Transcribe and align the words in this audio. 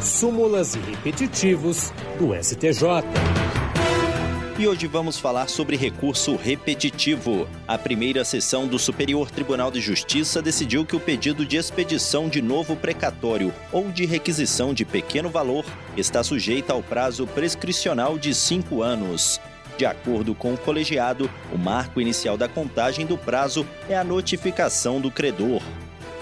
súmulas 0.00 0.74
e 0.74 0.78
repetitivos 0.78 1.92
do 2.18 2.34
STJ. 2.34 3.04
E 4.58 4.68
hoje 4.68 4.86
vamos 4.86 5.18
falar 5.18 5.48
sobre 5.48 5.74
recurso 5.76 6.36
repetitivo. 6.36 7.48
A 7.66 7.78
primeira 7.78 8.24
sessão 8.24 8.66
do 8.66 8.78
Superior 8.78 9.30
Tribunal 9.30 9.70
de 9.70 9.80
Justiça 9.80 10.42
decidiu 10.42 10.84
que 10.84 10.94
o 10.94 11.00
pedido 11.00 11.46
de 11.46 11.56
expedição 11.56 12.28
de 12.28 12.42
novo 12.42 12.76
precatório 12.76 13.54
ou 13.72 13.90
de 13.90 14.04
requisição 14.04 14.74
de 14.74 14.84
pequeno 14.84 15.30
valor 15.30 15.64
está 15.96 16.22
sujeito 16.22 16.70
ao 16.70 16.82
prazo 16.82 17.26
prescricional 17.26 18.18
de 18.18 18.34
cinco 18.34 18.82
anos. 18.82 19.40
De 19.78 19.86
acordo 19.86 20.34
com 20.34 20.52
o 20.52 20.58
colegiado, 20.58 21.30
o 21.50 21.56
marco 21.56 22.00
inicial 22.00 22.36
da 22.36 22.46
contagem 22.46 23.06
do 23.06 23.16
prazo 23.16 23.66
é 23.88 23.96
a 23.96 24.04
notificação 24.04 25.00
do 25.00 25.10
credor. 25.10 25.62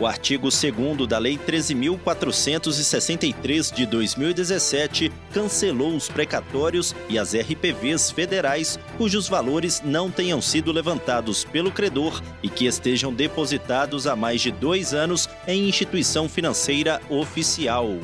O 0.00 0.06
artigo 0.06 0.48
2 0.50 1.06
da 1.08 1.18
Lei 1.18 1.38
13.463 1.38 3.72
de 3.72 3.86
2017 3.86 5.12
cancelou 5.32 5.94
os 5.94 6.08
precatórios 6.08 6.92
e 7.08 7.16
as 7.16 7.32
RPVs 7.32 8.10
federais 8.10 8.76
cujos 8.98 9.28
valores 9.28 9.80
não 9.84 10.10
tenham 10.10 10.42
sido 10.42 10.72
levantados 10.72 11.44
pelo 11.44 11.70
credor 11.70 12.20
e 12.42 12.48
que 12.48 12.66
estejam 12.66 13.14
depositados 13.14 14.08
há 14.08 14.16
mais 14.16 14.40
de 14.40 14.50
dois 14.50 14.92
anos 14.92 15.28
em 15.46 15.68
instituição 15.68 16.28
financeira 16.28 17.00
oficial. 17.08 17.96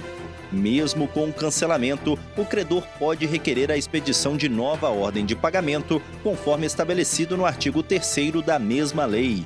Mesmo 0.52 1.08
com 1.08 1.28
o 1.28 1.32
cancelamento, 1.32 2.16
o 2.36 2.44
credor 2.44 2.84
pode 2.98 3.26
requerer 3.26 3.68
a 3.70 3.76
expedição 3.76 4.36
de 4.36 4.48
nova 4.48 4.88
ordem 4.88 5.26
de 5.26 5.36
pagamento, 5.36 6.00
conforme 6.22 6.66
estabelecido 6.66 7.36
no 7.36 7.46
artigo 7.46 7.82
3 7.82 8.30
da 8.44 8.60
mesma 8.60 9.06
lei. 9.06 9.44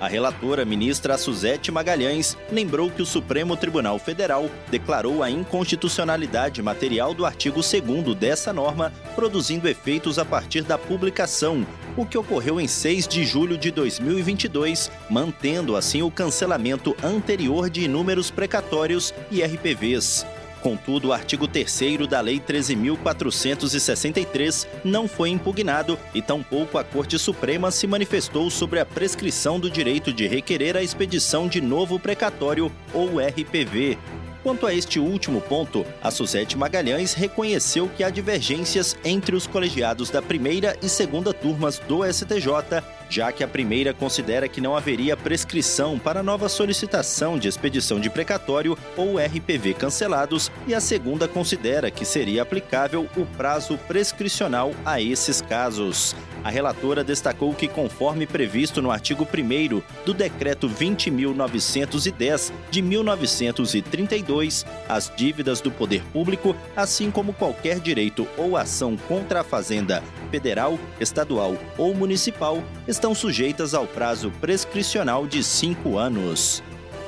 A 0.00 0.08
relatora, 0.08 0.64
ministra 0.64 1.18
Suzete 1.18 1.70
Magalhães, 1.70 2.34
lembrou 2.50 2.90
que 2.90 3.02
o 3.02 3.06
Supremo 3.06 3.54
Tribunal 3.54 3.98
Federal 3.98 4.50
declarou 4.70 5.22
a 5.22 5.30
inconstitucionalidade 5.30 6.62
material 6.62 7.12
do 7.12 7.26
artigo 7.26 7.60
2 7.60 8.16
dessa 8.16 8.50
norma, 8.50 8.90
produzindo 9.14 9.68
efeitos 9.68 10.18
a 10.18 10.24
partir 10.24 10.62
da 10.62 10.78
publicação, 10.78 11.66
o 11.98 12.06
que 12.06 12.16
ocorreu 12.16 12.58
em 12.58 12.66
6 12.66 13.06
de 13.06 13.26
julho 13.26 13.58
de 13.58 13.70
2022, 13.70 14.90
mantendo 15.10 15.76
assim 15.76 16.00
o 16.00 16.10
cancelamento 16.10 16.96
anterior 17.04 17.68
de 17.68 17.84
inúmeros 17.84 18.30
precatórios 18.30 19.12
e 19.30 19.42
RPVs. 19.42 20.24
Contudo, 20.62 21.08
o 21.08 21.12
artigo 21.12 21.48
3 21.48 22.06
da 22.08 22.20
Lei 22.20 22.38
13.463 22.38 24.68
não 24.84 25.08
foi 25.08 25.30
impugnado 25.30 25.98
e 26.14 26.20
tampouco 26.20 26.76
a 26.76 26.84
Corte 26.84 27.18
Suprema 27.18 27.70
se 27.70 27.86
manifestou 27.86 28.50
sobre 28.50 28.78
a 28.78 28.84
prescrição 28.84 29.58
do 29.58 29.70
direito 29.70 30.12
de 30.12 30.26
requerer 30.26 30.76
a 30.76 30.82
expedição 30.82 31.48
de 31.48 31.62
novo 31.62 31.98
precatório 31.98 32.70
ou 32.92 33.18
RPV. 33.18 33.96
Quanto 34.42 34.66
a 34.66 34.72
este 34.72 34.98
último 34.98 35.40
ponto, 35.40 35.84
a 36.02 36.10
Suzete 36.10 36.56
Magalhães 36.56 37.12
reconheceu 37.12 37.88
que 37.88 38.02
há 38.02 38.08
divergências 38.08 38.96
entre 39.04 39.36
os 39.36 39.46
colegiados 39.46 40.08
da 40.08 40.22
primeira 40.22 40.76
e 40.82 40.88
segunda 40.88 41.34
turmas 41.34 41.78
do 41.78 42.10
STJ 42.10 42.82
já 43.10 43.32
que 43.32 43.42
a 43.42 43.48
primeira 43.48 43.92
considera 43.92 44.48
que 44.48 44.60
não 44.60 44.76
haveria 44.76 45.16
prescrição 45.16 45.98
para 45.98 46.22
nova 46.22 46.48
solicitação 46.48 47.36
de 47.36 47.48
expedição 47.48 47.98
de 47.98 48.08
precatório 48.08 48.78
ou 48.96 49.18
RPV 49.18 49.74
cancelados, 49.74 50.50
e 50.66 50.74
a 50.74 50.80
segunda 50.80 51.26
considera 51.26 51.90
que 51.90 52.04
seria 52.04 52.42
aplicável 52.42 53.08
o 53.16 53.26
prazo 53.26 53.76
prescricional 53.88 54.70
a 54.84 55.00
esses 55.00 55.40
casos. 55.40 56.14
A 56.42 56.50
relatora 56.50 57.04
destacou 57.04 57.54
que, 57.54 57.68
conforme 57.68 58.26
previsto 58.26 58.80
no 58.80 58.90
artigo 58.90 59.24
1 59.26 59.82
do 60.04 60.14
Decreto 60.14 60.68
20.910 60.68 62.52
de 62.70 62.80
1932, 62.80 64.64
as 64.88 65.12
dívidas 65.14 65.60
do 65.60 65.70
poder 65.70 66.02
público, 66.12 66.56
assim 66.74 67.10
como 67.10 67.34
qualquer 67.34 67.78
direito 67.78 68.26
ou 68.38 68.56
ação 68.56 68.96
contra 68.96 69.40
a 69.40 69.44
Fazenda 69.44 70.02
federal, 70.30 70.78
estadual 70.98 71.56
ou 71.76 71.94
municipal, 71.94 72.62
estão 72.88 73.14
sujeitas 73.14 73.74
ao 73.74 73.86
prazo 73.86 74.30
prescricional 74.40 75.26
de 75.26 75.44
cinco 75.44 75.98
anos. 75.98 76.62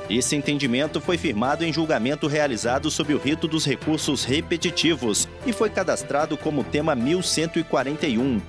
Esse 0.09 0.35
entendimento 0.35 0.99
foi 0.99 1.17
firmado 1.17 1.63
em 1.63 1.71
julgamento 1.71 2.27
realizado 2.27 2.91
sob 2.91 3.13
o 3.13 3.17
rito 3.17 3.47
dos 3.47 3.65
recursos 3.65 4.25
repetitivos 4.25 5.27
e 5.45 5.53
foi 5.53 5.69
cadastrado 5.69 6.37
como 6.37 6.63
tema 6.63 6.93
1141. 6.93 8.41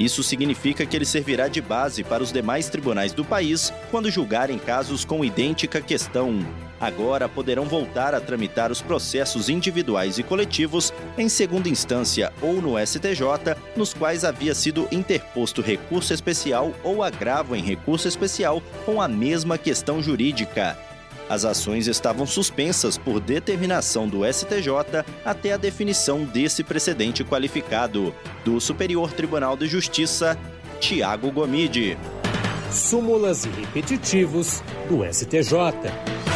Isso 0.00 0.24
significa 0.24 0.84
que 0.84 0.96
ele 0.96 1.04
servirá 1.04 1.46
de 1.46 1.60
base 1.60 2.02
para 2.02 2.22
os 2.22 2.32
demais 2.32 2.68
tribunais 2.68 3.12
do 3.12 3.24
país 3.24 3.72
quando 3.90 4.10
julgarem 4.10 4.58
casos 4.58 5.04
com 5.04 5.24
idêntica 5.24 5.80
questão 5.80 6.40
agora 6.80 7.28
poderão 7.28 7.66
voltar 7.66 8.14
a 8.14 8.20
tramitar 8.20 8.72
os 8.72 8.80
processos 8.80 9.48
individuais 9.50 10.18
e 10.18 10.22
coletivos 10.22 10.92
em 11.18 11.28
segunda 11.28 11.68
instância 11.68 12.32
ou 12.40 12.62
no 12.62 12.78
STJ, 12.84 13.54
nos 13.76 13.92
quais 13.92 14.24
havia 14.24 14.54
sido 14.54 14.88
interposto 14.90 15.60
recurso 15.60 16.14
especial 16.14 16.72
ou 16.82 17.02
agravo 17.02 17.54
em 17.54 17.62
recurso 17.62 18.08
especial 18.08 18.62
com 18.86 19.02
a 19.02 19.06
mesma 19.06 19.58
questão 19.58 20.02
jurídica. 20.02 20.89
As 21.30 21.44
ações 21.44 21.86
estavam 21.86 22.26
suspensas 22.26 22.98
por 22.98 23.20
determinação 23.20 24.08
do 24.08 24.26
STJ 24.26 25.04
até 25.24 25.52
a 25.52 25.56
definição 25.56 26.24
desse 26.24 26.64
precedente 26.64 27.22
qualificado. 27.22 28.12
Do 28.44 28.60
Superior 28.60 29.12
Tribunal 29.12 29.56
de 29.56 29.68
Justiça, 29.68 30.36
Tiago 30.80 31.30
Gomide. 31.30 31.96
Súmulas 32.72 33.44
e 33.44 33.48
repetitivos 33.48 34.60
do 34.88 35.04
STJ. 35.04 36.29